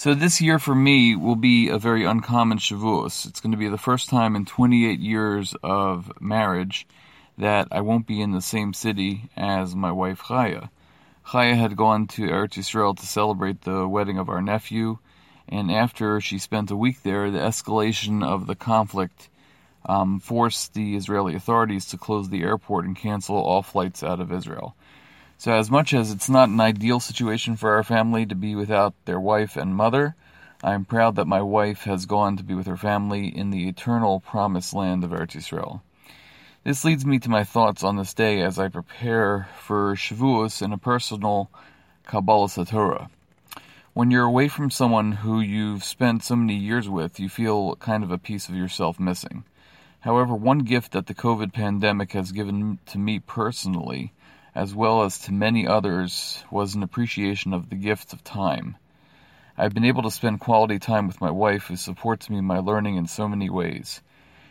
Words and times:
So 0.00 0.14
this 0.14 0.40
year 0.40 0.58
for 0.58 0.74
me 0.74 1.14
will 1.14 1.36
be 1.36 1.68
a 1.68 1.76
very 1.76 2.06
uncommon 2.06 2.56
Shavuos. 2.56 3.26
It's 3.26 3.38
going 3.38 3.52
to 3.52 3.58
be 3.58 3.68
the 3.68 3.76
first 3.76 4.08
time 4.08 4.34
in 4.34 4.46
28 4.46 4.98
years 4.98 5.54
of 5.62 6.10
marriage 6.18 6.88
that 7.36 7.68
I 7.70 7.82
won't 7.82 8.06
be 8.06 8.22
in 8.22 8.32
the 8.32 8.40
same 8.40 8.72
city 8.72 9.28
as 9.36 9.76
my 9.76 9.92
wife 9.92 10.22
Chaya. 10.22 10.70
Chaya 11.26 11.54
had 11.54 11.76
gone 11.76 12.06
to 12.14 12.22
Eretz 12.22 12.54
Yisrael 12.54 12.96
to 12.96 13.06
celebrate 13.06 13.60
the 13.60 13.86
wedding 13.86 14.16
of 14.16 14.30
our 14.30 14.40
nephew, 14.40 14.96
and 15.46 15.70
after 15.70 16.18
she 16.18 16.38
spent 16.38 16.70
a 16.70 16.76
week 16.76 17.02
there, 17.02 17.30
the 17.30 17.38
escalation 17.38 18.24
of 18.24 18.46
the 18.46 18.56
conflict 18.56 19.28
um, 19.84 20.18
forced 20.18 20.72
the 20.72 20.96
Israeli 20.96 21.34
authorities 21.34 21.84
to 21.88 21.98
close 21.98 22.30
the 22.30 22.42
airport 22.42 22.86
and 22.86 22.96
cancel 22.96 23.36
all 23.36 23.60
flights 23.60 24.02
out 24.02 24.20
of 24.20 24.32
Israel. 24.32 24.74
So, 25.40 25.54
as 25.54 25.70
much 25.70 25.94
as 25.94 26.12
it's 26.12 26.28
not 26.28 26.50
an 26.50 26.60
ideal 26.60 27.00
situation 27.00 27.56
for 27.56 27.70
our 27.70 27.82
family 27.82 28.26
to 28.26 28.34
be 28.34 28.54
without 28.54 28.92
their 29.06 29.18
wife 29.18 29.56
and 29.56 29.74
mother, 29.74 30.14
I 30.62 30.74
am 30.74 30.84
proud 30.84 31.16
that 31.16 31.26
my 31.26 31.40
wife 31.40 31.84
has 31.84 32.04
gone 32.04 32.36
to 32.36 32.44
be 32.44 32.52
with 32.52 32.66
her 32.66 32.76
family 32.76 33.34
in 33.34 33.48
the 33.48 33.66
eternal 33.66 34.20
promised 34.20 34.74
land 34.74 35.02
of 35.02 35.12
Eretz 35.12 35.34
Yisrael. 35.34 35.80
This 36.62 36.84
leads 36.84 37.06
me 37.06 37.18
to 37.20 37.30
my 37.30 37.42
thoughts 37.42 37.82
on 37.82 37.96
this 37.96 38.12
day 38.12 38.42
as 38.42 38.58
I 38.58 38.68
prepare 38.68 39.48
for 39.58 39.94
Shavuos 39.94 40.60
in 40.60 40.74
a 40.74 40.76
personal 40.76 41.50
Kabbalah 42.04 42.66
Torah. 42.66 43.08
When 43.94 44.10
you're 44.10 44.24
away 44.24 44.48
from 44.48 44.70
someone 44.70 45.12
who 45.12 45.40
you've 45.40 45.84
spent 45.84 46.22
so 46.22 46.36
many 46.36 46.56
years 46.56 46.86
with, 46.86 47.18
you 47.18 47.30
feel 47.30 47.76
kind 47.76 48.04
of 48.04 48.10
a 48.10 48.18
piece 48.18 48.50
of 48.50 48.56
yourself 48.56 49.00
missing. 49.00 49.44
However, 50.00 50.34
one 50.34 50.58
gift 50.58 50.92
that 50.92 51.06
the 51.06 51.14
COVID 51.14 51.54
pandemic 51.54 52.12
has 52.12 52.30
given 52.30 52.78
to 52.84 52.98
me 52.98 53.20
personally 53.20 54.12
as 54.54 54.74
well 54.74 55.02
as 55.02 55.18
to 55.20 55.32
many 55.32 55.66
others, 55.66 56.44
was 56.50 56.74
an 56.74 56.82
appreciation 56.82 57.52
of 57.52 57.70
the 57.70 57.76
gift 57.76 58.12
of 58.12 58.24
time. 58.24 58.76
I've 59.56 59.74
been 59.74 59.84
able 59.84 60.02
to 60.02 60.10
spend 60.10 60.40
quality 60.40 60.78
time 60.78 61.06
with 61.06 61.20
my 61.20 61.30
wife, 61.30 61.64
who 61.64 61.76
supports 61.76 62.30
me 62.30 62.38
in 62.38 62.44
my 62.44 62.58
learning 62.58 62.96
in 62.96 63.06
so 63.06 63.28
many 63.28 63.50
ways. 63.50 64.00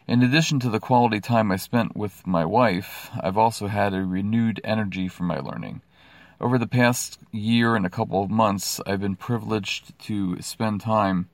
In 0.08 0.24
addition 0.24 0.60
to 0.62 0.70
the 0.70 0.80
quality 0.80 1.20
time 1.20 1.52
I 1.52 1.58
spent 1.58 1.96
with 1.96 2.26
my 2.26 2.46
wife, 2.46 3.10
I've 3.20 3.38
also 3.38 3.68
had 3.68 3.94
a 3.94 4.04
renewed 4.04 4.62
energy 4.64 5.08
for 5.08 5.24
my 5.24 5.40
learning. 5.40 5.82
Over 6.42 6.58
the 6.58 6.68
past 6.68 7.20
year 7.32 7.76
and 7.76 7.86
a 7.86 7.90
couple 7.90 8.24
of 8.24 8.30
months, 8.30 8.80
I've 8.88 9.02
been 9.02 9.16
privileged 9.16 10.00
to 10.06 10.42
spend 10.42 10.82
time, 10.82 11.30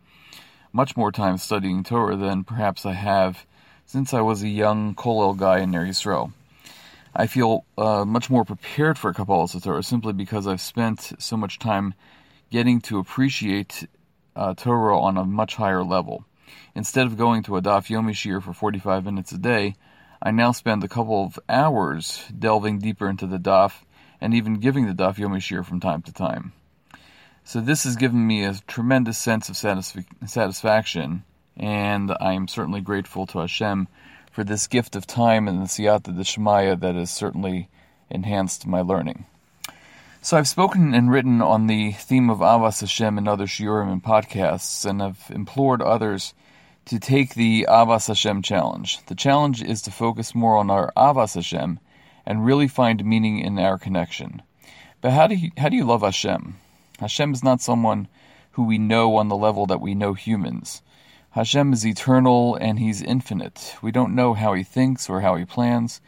much 0.73 0.97
more 0.97 1.11
time 1.11 1.38
studying 1.38 1.83
Torah 1.83 2.17
than 2.17 2.43
perhaps 2.43 2.86
I 2.86 2.93
have 2.93 3.45
since 3.86 4.13
I 4.13 4.21
was 4.21 4.41
a 4.41 4.49
young 4.49 4.95
Kollel 4.95 5.38
guy 5.38 5.59
in 5.59 5.71
Ner 5.71 5.86
Yisrael. 5.86 6.33
I 7.16 7.27
feel 7.27 7.66
uh, 7.77 8.03
much 8.03 8.30
more 8.30 8.44
prepared 8.44 8.97
for 8.97 9.13
Kabbalah 9.13 9.47
Torah 9.47 9.83
simply 9.83 10.11
because 10.11 10.47
I've 10.47 10.59
spent 10.59 11.13
so 11.17 11.38
much 11.38 11.59
time 11.59 11.94
getting 12.52 12.81
to 12.81 12.99
appreciate 12.99 13.88
uh, 14.35 14.53
Torah 14.53 14.99
on 14.99 15.17
a 15.17 15.23
much 15.23 15.55
higher 15.55 15.83
level. 15.83 16.25
Instead 16.75 17.08
of 17.08 17.17
going 17.17 17.43
to 17.43 17.55
a 17.55 17.61
Daf 17.61 17.88
Yomi 17.88 18.11
Shiur 18.11 18.43
for 18.43 18.52
45 18.52 19.05
minutes 19.05 19.31
a 19.31 19.38
day, 19.38 19.75
I 20.21 20.31
now 20.31 20.52
spend 20.52 20.83
a 20.83 20.89
couple 20.89 21.23
of 21.23 21.39
hours 21.47 22.25
delving 22.38 22.80
deeper 22.80 23.09
into 23.09 23.27
the 23.27 23.39
Daf 23.39 23.83
and 24.19 24.33
even 24.33 24.59
giving 24.59 24.86
the 24.86 24.93
Daf 24.93 25.16
Yomi 25.16 25.38
Shiur 25.38 25.63
from 25.63 25.80
time 25.80 26.02
to 26.03 26.11
time. 26.11 26.52
So 27.45 27.61
this 27.61 27.86
has 27.86 27.95
given 27.95 28.27
me 28.27 28.43
a 28.43 28.55
tremendous 28.67 29.17
sense 29.17 29.47
of 29.47 29.55
satisf- 29.55 30.05
satisfaction, 30.27 31.23
and 31.55 32.11
I 32.19 32.33
am 32.33 32.49
certainly 32.49 32.81
grateful 32.81 33.25
to 33.27 33.39
Hashem 33.39 33.88
for 34.36 34.44
this 34.44 34.67
gift 34.67 34.97
of 34.97 35.08
time 35.08 35.47
and 35.47 35.61
the 35.61 35.66
siyata 35.66 36.14
d'shmaya 36.14 36.78
that 36.78 36.94
has 36.94 37.09
certainly 37.09 37.69
enhanced 38.09 38.67
my 38.67 38.81
learning. 38.81 39.25
So 40.22 40.36
I've 40.36 40.50
spoken 40.50 40.94
and 40.94 41.09
written 41.09 41.42
on 41.42 41.67
the 41.67 41.94
theme 41.94 42.30
of 42.30 42.39
Avas 42.39 42.81
Hashem 42.81 43.17
and 43.17 43.30
other 43.30 43.45
shiurim 43.45 43.89
and 43.89 44.03
podcasts, 44.03 44.86
and 44.86 45.02
I've 45.02 45.31
implored 45.33 45.81
others 45.81 46.33
to 46.88 47.00
take 47.00 47.36
the 47.36 47.66
Avas 47.69 48.09
Hashem 48.09 48.42
challenge. 48.42 49.00
The 49.05 49.16
challenge 49.16 49.64
is 49.64 49.81
to 49.83 49.92
focus 49.92 50.36
more 50.36 50.58
on 50.58 50.70
our 50.70 50.92
Avas 50.98 51.36
Hashem 51.36 51.80
and 52.26 52.45
really 52.45 52.67
find 52.67 53.05
meaning 53.05 53.39
in 53.39 53.58
our 53.58 53.77
connection. 53.77 54.42
But 54.99 55.11
how 55.11 55.27
do 55.27 55.36
you, 55.36 55.52
how 55.58 55.70
do 55.70 55.77
you 55.77 55.86
love 55.86 56.02
Hashem? 56.02 56.58
Hashem 56.99 57.32
is 57.32 57.42
not 57.42 57.61
someone 57.61 58.09
who 58.52 58.64
we 58.64 58.80
know 58.80 59.15
on 59.15 59.30
the 59.30 59.38
level 59.38 59.65
that 59.67 59.80
we 59.80 59.95
know 59.95 60.14
humans. 60.14 60.82
Hashem 61.35 61.73
is 61.73 61.85
eternal 61.85 62.55
and 62.55 62.79
He's 62.79 63.01
infinite. 63.01 63.75
We 63.81 63.91
don't 63.91 64.15
know 64.15 64.35
how 64.35 64.53
He 64.53 64.63
thinks 64.63 65.09
or 65.09 65.19
how 65.19 65.35
He 65.35 65.43
plans. 65.43 65.99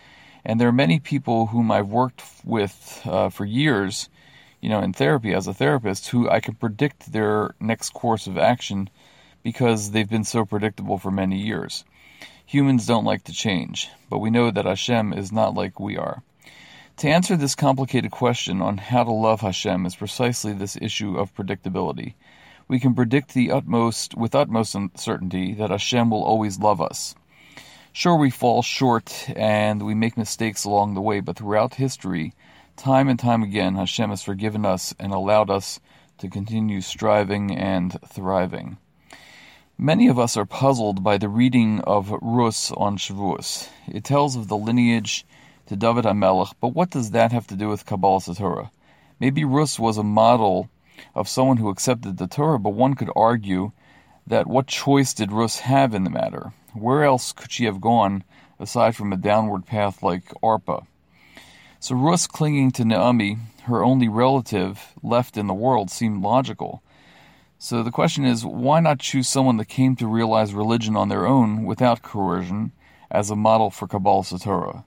And 0.45 0.57
there 0.57 0.69
are 0.69 0.83
many 0.85 1.01
people 1.01 1.47
whom 1.47 1.69
I've 1.69 1.89
worked 1.89 2.23
with 2.45 3.01
uh, 3.03 3.27
for 3.27 3.43
years, 3.43 4.07
you 4.61 4.69
know, 4.69 4.79
in 4.79 4.93
therapy 4.93 5.33
as 5.33 5.45
a 5.45 5.53
therapist, 5.53 6.07
who 6.07 6.29
I 6.29 6.39
can 6.39 6.55
predict 6.55 7.11
their 7.11 7.55
next 7.59 7.89
course 7.89 8.27
of 8.27 8.37
action 8.37 8.89
because 9.43 9.91
they've 9.91 10.09
been 10.09 10.23
so 10.23 10.45
predictable 10.45 10.97
for 10.97 11.11
many 11.11 11.37
years. 11.39 11.83
Humans 12.45 12.85
don't 12.85 13.03
like 13.03 13.25
to 13.25 13.33
change, 13.33 13.89
but 14.09 14.19
we 14.19 14.29
know 14.29 14.49
that 14.49 14.63
Hashem 14.63 15.11
is 15.11 15.33
not 15.33 15.53
like 15.53 15.77
we 15.77 15.97
are. 15.97 16.23
To 16.99 17.09
answer 17.09 17.35
this 17.35 17.53
complicated 17.53 18.11
question 18.11 18.61
on 18.61 18.77
how 18.77 19.03
to 19.03 19.11
love 19.11 19.41
Hashem 19.41 19.85
is 19.85 19.97
precisely 19.97 20.53
this 20.53 20.77
issue 20.81 21.17
of 21.17 21.35
predictability 21.35 22.13
we 22.67 22.79
can 22.79 22.93
predict 22.93 23.33
the 23.33 23.51
utmost 23.51 24.15
with 24.15 24.35
utmost 24.35 24.75
certainty 24.95 25.53
that 25.53 25.69
Hashem 25.69 26.09
will 26.09 26.23
always 26.23 26.59
love 26.59 26.81
us. 26.81 27.15
Sure, 27.93 28.15
we 28.15 28.29
fall 28.29 28.61
short 28.61 29.29
and 29.35 29.81
we 29.81 29.95
make 29.95 30.17
mistakes 30.17 30.65
along 30.65 30.93
the 30.93 31.01
way, 31.01 31.19
but 31.19 31.37
throughout 31.37 31.75
history, 31.75 32.33
time 32.75 33.07
and 33.07 33.17
time 33.17 33.41
again, 33.41 33.75
Hashem 33.75 34.09
has 34.09 34.21
forgiven 34.21 34.65
us 34.65 34.93
and 34.99 35.11
allowed 35.11 35.49
us 35.49 35.79
to 36.19 36.29
continue 36.29 36.81
striving 36.81 37.55
and 37.55 37.97
thriving. 38.07 38.77
Many 39.77 40.07
of 40.07 40.19
us 40.19 40.35
are 40.35 40.45
puzzled 40.45 41.03
by 41.03 41.17
the 41.17 41.29
reading 41.29 41.81
of 41.81 42.11
Rus 42.21 42.71
on 42.71 42.97
Shavuos. 42.97 43.69
It 43.87 44.03
tells 44.03 44.35
of 44.35 44.47
the 44.47 44.57
lineage 44.57 45.25
to 45.67 45.75
David 45.75 46.05
HaMelech, 46.05 46.53
but 46.59 46.69
what 46.69 46.89
does 46.89 47.11
that 47.11 47.31
have 47.31 47.47
to 47.47 47.55
do 47.55 47.69
with 47.69 47.85
Kabbalah 47.85 48.35
Torah? 48.35 48.71
Maybe 49.19 49.45
Rus 49.45 49.79
was 49.79 49.97
a 49.97 50.03
model 50.03 50.69
of 51.15 51.29
someone 51.29 51.57
who 51.57 51.69
accepted 51.69 52.17
the 52.17 52.27
Torah, 52.27 52.59
but 52.59 52.73
one 52.73 52.95
could 52.95 53.11
argue 53.15 53.71
that 54.25 54.47
what 54.47 54.67
choice 54.67 55.13
did 55.13 55.31
Rus 55.31 55.59
have 55.59 55.93
in 55.93 56.03
the 56.03 56.09
matter? 56.09 56.51
Where 56.73 57.03
else 57.03 57.31
could 57.31 57.51
she 57.51 57.65
have 57.65 57.81
gone 57.81 58.23
aside 58.59 58.95
from 58.95 59.13
a 59.13 59.17
downward 59.17 59.65
path 59.65 60.03
like 60.03 60.25
Arpa? 60.43 60.85
So 61.79 61.95
Rus 61.95 62.27
clinging 62.27 62.71
to 62.71 62.85
Naomi, 62.85 63.37
her 63.63 63.83
only 63.83 64.07
relative 64.07 64.93
left 65.01 65.37
in 65.37 65.47
the 65.47 65.53
world, 65.53 65.89
seemed 65.89 66.23
logical. 66.23 66.81
So 67.59 67.83
the 67.83 67.91
question 67.91 68.25
is, 68.25 68.45
why 68.45 68.79
not 68.79 68.99
choose 68.99 69.27
someone 69.27 69.57
that 69.57 69.65
came 69.65 69.95
to 69.95 70.07
realize 70.07 70.53
religion 70.53 70.95
on 70.95 71.09
their 71.09 71.25
own 71.25 71.63
without 71.63 72.01
coercion 72.01 72.71
as 73.09 73.29
a 73.29 73.35
model 73.35 73.69
for 73.69 73.87
Kabbalah 73.87 74.25
Torah? 74.39 74.85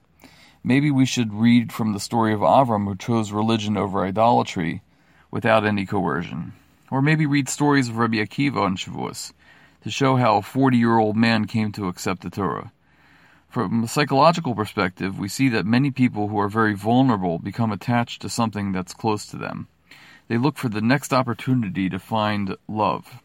Maybe 0.63 0.91
we 0.91 1.05
should 1.05 1.33
read 1.33 1.73
from 1.73 1.93
the 1.93 1.99
story 1.99 2.33
of 2.33 2.41
Avram 2.41 2.85
who 2.85 2.95
chose 2.95 3.31
religion 3.31 3.77
over 3.77 4.05
idolatry 4.05 4.81
without 5.31 5.65
any 5.65 5.85
coercion. 5.85 6.53
Or 6.91 7.01
maybe 7.01 7.25
read 7.25 7.49
stories 7.49 7.89
of 7.89 7.97
Rabbi 7.97 8.17
Akiva 8.17 8.57
on 8.57 8.75
Shavuos 8.75 9.31
to 9.83 9.89
show 9.89 10.17
how 10.17 10.37
a 10.37 10.41
40 10.41 10.77
year 10.77 10.97
old 10.97 11.15
man 11.15 11.45
came 11.45 11.71
to 11.71 11.87
accept 11.87 12.21
the 12.21 12.29
Torah. 12.29 12.71
From 13.49 13.83
a 13.83 13.87
psychological 13.87 14.55
perspective, 14.55 15.17
we 15.19 15.27
see 15.27 15.49
that 15.49 15.65
many 15.65 15.91
people 15.91 16.27
who 16.27 16.39
are 16.39 16.47
very 16.47 16.73
vulnerable 16.73 17.39
become 17.39 17.71
attached 17.71 18.21
to 18.21 18.29
something 18.29 18.71
that's 18.71 18.93
close 18.93 19.25
to 19.25 19.37
them. 19.37 19.67
They 20.27 20.37
look 20.37 20.57
for 20.57 20.69
the 20.69 20.81
next 20.81 21.11
opportunity 21.11 21.89
to 21.89 21.99
find 21.99 22.55
love. 22.69 23.21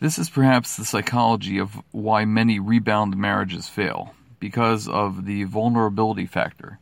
This 0.00 0.18
is 0.18 0.28
perhaps 0.28 0.76
the 0.76 0.84
psychology 0.84 1.58
of 1.58 1.80
why 1.92 2.24
many 2.24 2.58
rebound 2.58 3.16
marriages 3.16 3.68
fail, 3.68 4.12
because 4.40 4.88
of 4.88 5.24
the 5.24 5.44
vulnerability 5.44 6.26
factor. 6.26 6.80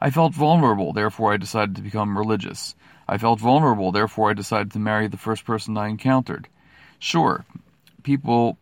I 0.00 0.10
felt 0.10 0.34
vulnerable, 0.34 0.92
therefore 0.92 1.32
I 1.32 1.36
decided 1.36 1.76
to 1.76 1.82
become 1.82 2.18
religious. 2.18 2.74
I 3.08 3.18
felt 3.18 3.40
vulnerable, 3.40 3.92
therefore 3.92 4.30
I 4.30 4.34
decided 4.34 4.72
to 4.72 4.78
marry 4.78 5.06
the 5.06 5.16
first 5.16 5.44
person 5.44 5.76
I 5.76 5.88
encountered. 5.88 6.48
Sure, 6.98 7.44
people 8.02 8.58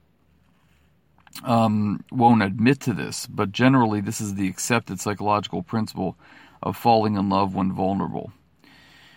um, 1.43 2.05
won't 2.13 2.43
admit 2.43 2.81
to 2.81 2.93
this, 2.93 3.27
but 3.27 3.53
generally 3.53 4.01
this 4.01 4.21
is 4.21 4.35
the 4.35 4.49
accepted 4.49 5.01
psychological 5.01 5.63
principle 5.63 6.17
of 6.63 6.77
falling 6.77 7.17
in 7.17 7.29
love 7.29 7.55
when 7.55 7.73
vulnerable. 7.73 8.33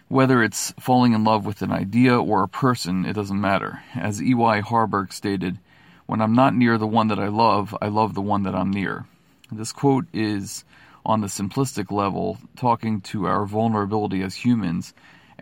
Whether 0.10 0.42
it's 0.42 0.74
falling 0.80 1.14
in 1.14 1.24
love 1.24 1.46
with 1.46 1.62
an 1.62 1.72
idea 1.72 2.18
or 2.18 2.42
a 2.42 2.48
person, 2.48 3.06
it 3.06 3.14
doesn't 3.14 3.40
matter. 3.40 3.81
As 3.94 4.24
E.Y. 4.24 4.62
Harburg 4.62 5.12
stated, 5.12 5.60
when 6.06 6.22
I'm 6.22 6.34
not 6.34 6.56
near 6.56 6.78
the 6.78 6.88
one 6.88 7.10
that 7.10 7.19
I 7.19 7.28
love, 7.28 7.75
I 7.81 7.88
love 7.88 8.14
the 8.14 8.22
one 8.22 8.44
that 8.44 8.56
I'm 8.56 8.72
near. 8.72 9.06
This 9.52 9.74
quote 9.74 10.06
is, 10.14 10.64
on 11.07 11.21
the 11.21 11.27
simplistic 11.27 11.92
level, 11.92 12.38
talking 12.56 13.01
to 13.01 13.25
our 13.25 13.48
vulnerability 13.48 14.21
as 14.21 14.36
humans 14.36 14.94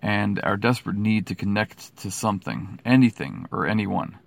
and 0.02 0.40
our 0.44 0.56
desperate 0.56 0.96
need 0.96 1.28
to 1.28 1.36
connect 1.36 1.98
to 1.98 2.10
something, 2.10 2.80
anything, 2.86 3.46
or 3.52 3.68
anyone. 3.68 4.18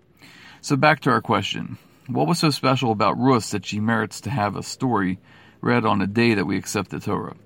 So 0.61 0.77
back 0.77 1.01
to 1.01 1.11
our 1.11 1.23
question. 1.23 1.79
What 2.09 2.27
was 2.27 2.39
so 2.39 2.51
special 2.51 2.93
about 2.93 3.19
Rus 3.19 3.53
that 3.53 3.65
she 3.65 3.81
merits 3.81 4.21
to 4.23 4.31
have 4.31 4.57
a 4.57 4.63
story 4.63 5.19
read 5.63 5.87
on 5.87 6.03
a 6.03 6.07
day 6.07 6.35
that 6.35 6.47
we 6.47 6.59
accept 6.59 6.91
the 6.91 7.01
Torah? 7.01 7.37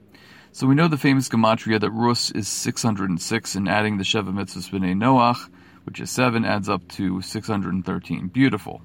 So 0.51 0.67
we 0.67 0.75
know 0.75 0.89
the 0.89 0.97
famous 0.97 1.29
gematria 1.29 1.81
that 1.81 1.91
Rus 1.91 2.33
is 2.33 2.49
606, 2.49 3.55
and 3.55 3.69
adding 3.69 3.99
the 3.99 4.05
Sheva 4.05 4.33
Mitzvahs 4.33 4.71
B'nai 4.71 4.95
Noach 4.95 5.49
which 5.85 6.01
is 6.01 6.11
7, 6.11 6.45
adds 6.45 6.69
up 6.69 6.87
to 6.89 7.21
613. 7.21 8.29
Beautiful. 8.29 8.83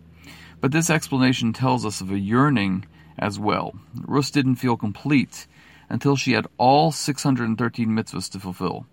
But 0.59 0.71
this 0.71 0.89
explanation 0.89 1.53
tells 1.53 1.85
us 1.85 2.01
of 2.01 2.11
a 2.11 2.19
yearning 2.19 2.85
as 3.17 3.39
well. 3.39 3.75
Rus 3.95 4.31
didn't 4.31 4.55
feel 4.55 4.77
complete 4.77 5.47
until 5.89 6.15
she 6.15 6.33
had 6.33 6.47
all 6.57 6.91
613 6.91 7.87
mitzvahs 7.89 8.29
to 8.31 8.39
fulfill. 8.39 8.85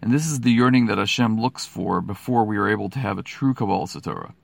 And 0.00 0.12
this 0.12 0.26
is 0.26 0.40
the 0.40 0.52
yearning 0.52 0.86
that 0.86 0.98
Hashem 0.98 1.40
looks 1.40 1.66
for 1.66 2.00
before 2.00 2.44
we 2.44 2.56
are 2.56 2.68
able 2.68 2.88
to 2.90 2.98
have 2.98 3.18
a 3.18 3.22
true 3.22 3.54
Kabbalah 3.54 3.88
Torah. 3.88 4.34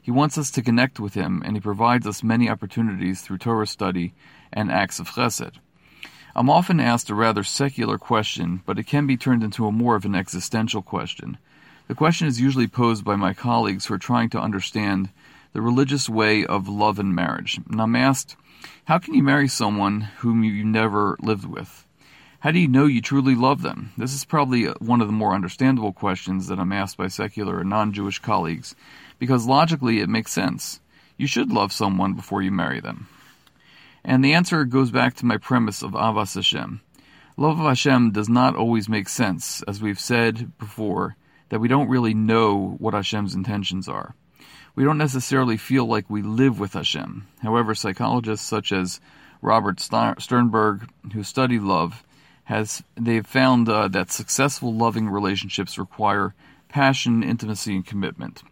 He 0.00 0.10
wants 0.10 0.36
us 0.36 0.50
to 0.52 0.62
connect 0.62 0.98
with 0.98 1.14
Him, 1.14 1.42
and 1.44 1.54
He 1.54 1.60
provides 1.60 2.06
us 2.06 2.22
many 2.22 2.48
opportunities 2.48 3.20
through 3.20 3.38
Torah 3.38 3.66
study 3.66 4.14
and 4.52 4.70
acts 4.70 4.98
of 4.98 5.08
chesed. 5.08 5.56
I'm 6.34 6.48
often 6.48 6.80
asked 6.80 7.10
a 7.10 7.14
rather 7.14 7.44
secular 7.44 7.98
question, 7.98 8.62
but 8.64 8.78
it 8.78 8.86
can 8.86 9.06
be 9.06 9.18
turned 9.18 9.44
into 9.44 9.66
a 9.66 9.72
more 9.72 9.94
of 9.94 10.04
an 10.04 10.14
existential 10.14 10.80
question. 10.82 11.36
The 11.88 11.94
question 11.94 12.26
is 12.26 12.40
usually 12.40 12.68
posed 12.68 13.04
by 13.04 13.16
my 13.16 13.34
colleagues 13.34 13.86
who 13.86 13.94
are 13.94 13.98
trying 13.98 14.30
to 14.30 14.40
understand 14.40 15.10
the 15.52 15.62
religious 15.62 16.08
way 16.08 16.44
of 16.44 16.68
love 16.68 16.98
and 16.98 17.14
marriage. 17.14 17.60
And 17.70 17.80
I'm 17.80 17.96
asked, 17.96 18.36
how 18.84 18.98
can 18.98 19.14
you 19.14 19.22
marry 19.22 19.48
someone 19.48 20.00
whom 20.00 20.44
you 20.44 20.64
never 20.64 21.16
lived 21.20 21.44
with? 21.44 21.86
How 22.40 22.50
do 22.50 22.58
you 22.58 22.66
know 22.66 22.86
you 22.86 23.00
truly 23.00 23.34
love 23.34 23.62
them? 23.62 23.92
This 23.96 24.14
is 24.14 24.24
probably 24.24 24.64
one 24.64 25.00
of 25.00 25.06
the 25.06 25.12
more 25.12 25.34
understandable 25.34 25.92
questions 25.92 26.48
that 26.48 26.58
I'm 26.58 26.72
asked 26.72 26.96
by 26.96 27.06
secular 27.06 27.60
and 27.60 27.70
non 27.70 27.92
Jewish 27.92 28.18
colleagues, 28.18 28.74
because 29.18 29.46
logically 29.46 30.00
it 30.00 30.08
makes 30.08 30.32
sense. 30.32 30.80
You 31.16 31.28
should 31.28 31.52
love 31.52 31.72
someone 31.72 32.14
before 32.14 32.42
you 32.42 32.50
marry 32.50 32.80
them. 32.80 33.06
And 34.04 34.24
the 34.24 34.34
answer 34.34 34.64
goes 34.64 34.90
back 34.90 35.14
to 35.16 35.26
my 35.26 35.36
premise 35.36 35.82
of 35.82 35.92
Avas 35.92 36.34
Hashem. 36.34 36.80
Love 37.36 37.60
of 37.60 37.66
Hashem 37.66 38.10
does 38.10 38.28
not 38.28 38.56
always 38.56 38.88
make 38.88 39.08
sense, 39.08 39.62
as 39.68 39.80
we've 39.80 40.00
said 40.00 40.58
before, 40.58 41.16
that 41.50 41.60
we 41.60 41.68
don't 41.68 41.88
really 41.88 42.14
know 42.14 42.76
what 42.78 42.94
Hashem's 42.94 43.34
intentions 43.36 43.88
are. 43.88 44.16
We 44.74 44.84
don't 44.84 44.96
necessarily 44.96 45.58
feel 45.58 45.84
like 45.84 46.08
we 46.08 46.22
live 46.22 46.58
with 46.58 46.72
Hashem. 46.72 47.26
However, 47.42 47.74
psychologists 47.74 48.46
such 48.46 48.72
as 48.72 49.00
Robert 49.42 49.80
Sternberg, 49.80 50.88
who 51.12 51.22
study 51.22 51.58
love, 51.58 52.02
has 52.44 52.82
they've 52.96 53.26
found 53.26 53.68
uh, 53.68 53.88
that 53.88 54.10
successful 54.10 54.74
loving 54.74 55.10
relationships 55.10 55.78
require 55.78 56.34
passion, 56.68 57.22
intimacy, 57.22 57.74
and 57.74 57.86
commitment. 57.86 58.42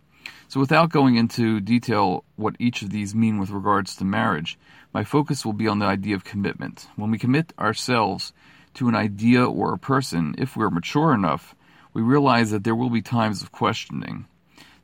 So, 0.49 0.61
without 0.61 0.91
going 0.91 1.17
into 1.17 1.59
detail 1.59 2.25
what 2.37 2.57
each 2.59 2.83
of 2.83 2.91
these 2.91 3.15
mean 3.15 3.39
with 3.39 3.51
regards 3.51 3.97
to 3.97 4.05
marriage, 4.05 4.59
my 4.93 5.05
focus 5.05 5.47
will 5.47 5.55
be 5.55 5.69
on 5.69 5.79
the 5.79 5.87
idea 5.87 6.17
of 6.17 6.25
commitment. 6.25 6.87
When 6.97 7.11
we 7.11 7.19
commit 7.19 7.55
ourselves 7.59 8.35
to 8.75 8.89
an 8.89 8.95
idea 8.95 9.45
or 9.45 9.73
a 9.73 9.79
person, 9.79 10.35
if 10.37 10.55
we're 10.55 10.71
mature 10.71 11.15
enough, 11.15 11.55
we 11.95 12.03
realize 12.03 12.51
that 12.51 12.65
there 12.65 12.75
will 12.75 12.91
be 12.91 13.01
times 13.01 13.43
of 13.43 13.53
questioning. 13.53 14.27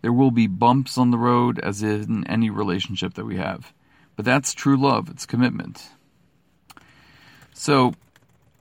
There 0.03 0.13
will 0.13 0.31
be 0.31 0.47
bumps 0.47 0.99
on 0.99 1.11
the 1.11 1.19
road, 1.19 1.59
as 1.59 1.83
in 1.83 2.27
any 2.27 2.51
relationship 2.51 3.15
that 3.15 3.25
we 3.25 3.37
have. 3.37 3.73
But 4.15 4.25
that's 4.25 4.55
true 4.55 4.77
love, 4.77 5.09
it's 5.11 5.27
commitment. 5.27 5.89
So, 7.53 7.95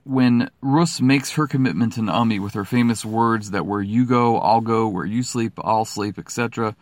when 0.04 0.50
Rus 0.60 1.00
makes 1.00 1.32
her 1.32 1.46
commitment 1.46 1.94
to 1.94 2.02
Naomi 2.02 2.38
with 2.38 2.54
her 2.54 2.64
famous 2.64 3.04
words 3.04 3.50
that 3.50 3.66
where 3.66 3.82
you 3.82 4.06
go, 4.06 4.38
I'll 4.38 4.60
go, 4.60 4.86
where 4.86 5.04
you 5.04 5.22
sleep, 5.22 5.54
I'll 5.62 5.84
sleep, 5.84 6.18
etc., 6.18 6.76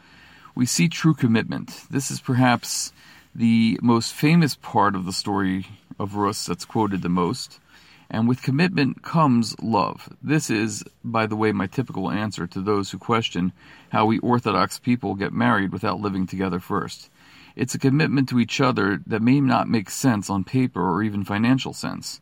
we 0.54 0.66
see 0.66 0.88
true 0.88 1.14
commitment. 1.14 1.84
This 1.90 2.10
is 2.10 2.20
perhaps 2.20 2.92
the 3.34 3.78
most 3.82 4.12
famous 4.12 4.54
part 4.56 4.94
of 4.94 5.04
the 5.04 5.12
story 5.12 5.66
of 5.98 6.14
Rus 6.14 6.46
that's 6.46 6.64
quoted 6.64 7.02
the 7.02 7.08
most. 7.08 7.58
And 8.14 8.28
with 8.28 8.43
commitment 8.43 9.02
comes 9.02 9.56
love. 9.61 10.08
This 10.22 10.49
is, 10.49 10.84
by 11.02 11.26
the 11.26 11.34
way, 11.34 11.50
my 11.50 11.66
typical 11.66 12.12
answer 12.12 12.46
to 12.46 12.61
those 12.61 12.93
who 12.93 12.96
question 12.96 13.52
how 13.88 14.06
we 14.06 14.20
Orthodox 14.20 14.78
people 14.78 15.16
get 15.16 15.32
married 15.32 15.72
without 15.72 15.99
living 15.99 16.28
together 16.28 16.61
first. 16.61 17.11
It's 17.56 17.75
a 17.75 17.78
commitment 17.81 18.28
to 18.28 18.38
each 18.38 18.61
other 18.61 19.00
that 19.08 19.20
may 19.20 19.40
not 19.40 19.69
make 19.69 19.90
sense 19.90 20.31
on 20.31 20.44
paper 20.44 20.81
or 20.81 21.02
even 21.02 21.25
financial 21.25 21.72
sense. 21.72 22.20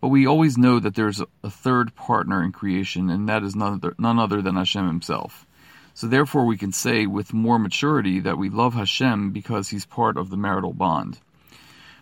But 0.00 0.08
we 0.08 0.26
always 0.26 0.56
know 0.56 0.80
that 0.80 0.94
there's 0.94 1.20
a 1.20 1.50
third 1.50 1.94
partner 1.94 2.42
in 2.42 2.50
creation, 2.50 3.10
and 3.10 3.28
that 3.28 3.42
is 3.42 3.54
none 3.54 3.74
other, 3.74 3.94
none 3.98 4.18
other 4.18 4.40
than 4.40 4.56
Hashem 4.56 4.86
himself. 4.86 5.46
So 5.92 6.06
therefore 6.06 6.46
we 6.46 6.56
can 6.56 6.72
say 6.72 7.04
with 7.04 7.34
more 7.34 7.58
maturity 7.58 8.18
that 8.20 8.38
we 8.38 8.48
love 8.48 8.72
Hashem 8.72 9.32
because 9.32 9.68
he's 9.68 9.84
part 9.84 10.16
of 10.16 10.30
the 10.30 10.38
marital 10.38 10.72
bond. 10.72 11.18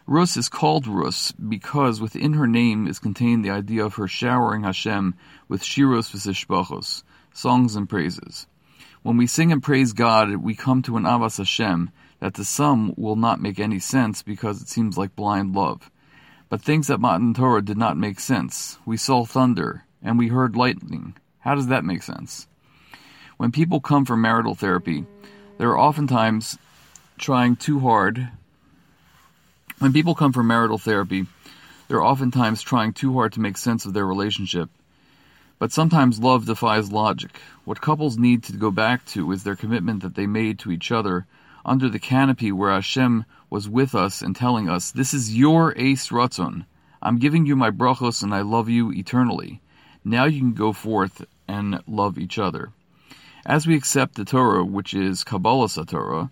Rus 0.07 0.37
is 0.37 0.49
called 0.49 0.87
Rus 0.87 1.33
because 1.33 2.01
within 2.01 2.33
her 2.33 2.47
name 2.47 2.87
is 2.87 2.99
contained 2.99 3.45
the 3.45 3.51
idea 3.51 3.85
of 3.85 3.95
her 3.95 4.09
showering 4.09 4.65
Hashem 4.65 5.15
with 5.49 5.63
shiros 5.63 6.11
v'sishbachos, 6.11 7.03
songs 7.33 7.77
and 7.77 7.89
praises. 7.89 8.47
When 9.03 9.17
we 9.17 9.27
sing 9.27 9.53
and 9.53 9.63
praise 9.63 9.93
God, 9.93 10.37
we 10.37 10.55
come 10.55 10.83
to 10.83 10.97
an 10.97 11.05
Avas 11.05 11.39
Hashem 11.39 11.91
that 12.21 12.35
to 12.35 12.45
some 12.45 12.95
will 12.97 13.17
not 13.17 13.41
make 13.41 13.59
any 13.59 13.79
sense 13.79 14.23
because 14.23 14.61
it 14.61 14.69
seems 14.69 14.97
like 14.97 15.17
blind 15.17 15.55
love. 15.55 15.91
But 16.49 16.63
things 16.63 16.91
at 16.91 17.01
Matan 17.01 17.35
Torah 17.35 17.63
did 17.63 17.79
not 17.79 17.97
make 17.97 18.21
sense. 18.21 18.79
We 18.85 18.97
saw 18.97 19.25
thunder, 19.25 19.85
and 20.03 20.19
we 20.19 20.29
heard 20.29 20.55
lightning. 20.55 21.17
How 21.39 21.55
does 21.55 21.69
that 21.69 21.85
make 21.85 22.03
sense? 22.03 22.47
When 23.39 23.51
people 23.51 23.81
come 23.81 24.05
for 24.05 24.17
marital 24.17 24.55
therapy, 24.55 25.05
they're 25.59 25.79
oftentimes 25.79 26.59
trying 27.19 27.57
too 27.57 27.81
hard. 27.81 28.29
When 29.83 29.93
people 29.93 30.15
come 30.15 30.33
for 30.33 30.45
marital 30.45 30.79
therapy, 30.79 31.27
they're 31.89 32.05
oftentimes 32.05 32.63
trying 32.63 32.93
too 32.93 33.15
hard 33.15 33.33
to 33.33 33.41
make 33.41 33.57
sense 33.59 33.85
of 33.85 33.93
their 33.93 34.07
relationship. 34.07 34.71
But 35.59 35.73
sometimes 35.73 36.21
love 36.21 36.47
defies 36.47 36.93
logic. 36.93 37.41
What 37.65 37.81
couples 37.81 38.17
need 38.17 38.45
to 38.45 38.53
go 38.53 38.71
back 38.71 39.05
to 39.07 39.33
is 39.33 39.43
their 39.43 39.57
commitment 39.57 40.03
that 40.03 40.15
they 40.15 40.29
made 40.29 40.61
to 40.61 40.71
each 40.71 40.93
other 40.93 41.27
under 41.67 41.89
the 41.89 41.99
canopy 41.99 42.53
where 42.53 42.71
Hashem 42.71 43.25
was 43.51 43.69
with 43.69 43.97
us 43.97 44.23
and 44.23 44.37
telling 44.37 44.69
us, 44.69 44.93
This 44.93 45.13
is 45.13 45.37
your 45.37 45.77
Eis 45.77 46.11
Ratzon. 46.11 46.65
I'm 47.03 47.19
giving 47.19 47.45
you 47.45 47.57
my 47.57 47.73
brachos 47.73 48.23
and 48.23 48.33
I 48.33 48.43
love 48.43 48.69
you 48.69 48.93
eternally. 48.93 49.61
Now 50.05 50.27
you 50.27 50.39
can 50.39 50.55
go 50.55 50.73
forth 50.73 51.25
and 51.49 51.83
love 51.89 52.19
each 52.19 52.39
other. 52.39 52.71
As 53.45 53.67
we 53.67 53.75
accept 53.75 54.15
the 54.15 54.25
Torah, 54.25 54.65
which 54.65 54.95
is 54.95 55.25
Kabbalah 55.25 55.69
Torah, 55.69 56.31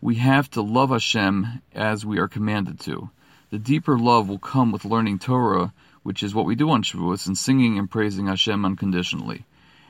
we 0.00 0.14
have 0.14 0.50
to 0.50 0.62
love 0.62 0.90
Hashem 0.90 1.62
as 1.74 2.06
we 2.06 2.18
are 2.18 2.28
commanded 2.28 2.80
to. 2.80 3.10
The 3.50 3.58
deeper 3.58 3.98
love 3.98 4.28
will 4.28 4.38
come 4.38 4.72
with 4.72 4.84
learning 4.84 5.18
Torah, 5.18 5.72
which 6.02 6.22
is 6.22 6.34
what 6.34 6.46
we 6.46 6.54
do 6.54 6.70
on 6.70 6.82
Shavuos, 6.82 7.26
and 7.26 7.36
singing 7.36 7.78
and 7.78 7.90
praising 7.90 8.26
Hashem 8.26 8.64
unconditionally. 8.64 9.44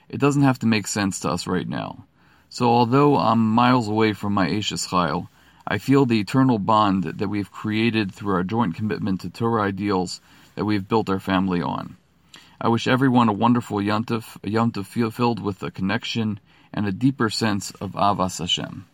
It 0.09 0.19
doesn't 0.19 0.43
have 0.43 0.59
to 0.61 0.67
make 0.67 0.89
sense 0.89 1.21
to 1.21 1.31
us 1.31 1.47
right 1.47 1.69
now. 1.69 2.05
So 2.49 2.69
although 2.69 3.17
I'm 3.17 3.55
miles 3.55 3.87
away 3.87 4.13
from 4.13 4.35
my 4.35 4.49
Eishes 4.49 4.89
Chayil, 4.89 5.29
I 5.65 5.79
feel 5.79 6.07
the 6.07 6.19
eternal 6.19 6.59
bond 6.59 7.05
that 7.05 7.29
we've 7.29 7.53
created 7.53 8.13
through 8.13 8.35
our 8.35 8.43
joint 8.43 8.75
commitment 8.75 9.21
to 9.21 9.31
Torah 9.31 9.63
ideals 9.63 10.21
that 10.57 10.65
we've 10.65 10.89
built 10.89 11.09
our 11.09 11.21
family 11.21 11.63
on. 11.63 11.97
I 12.61 12.69
wish 12.69 12.89
everyone 12.89 13.29
a 13.29 13.33
wonderful 13.33 13.79
Yontif, 13.79 14.35
a 14.43 14.49
Yontif 14.49 15.13
filled 15.13 15.41
with 15.41 15.63
a 15.63 15.71
connection 15.71 16.41
and 16.73 16.87
a 16.87 16.93
deeper 16.93 17.31
sense 17.31 17.71
of 17.73 17.93
Avas 17.93 18.41
Hashem. 18.41 18.87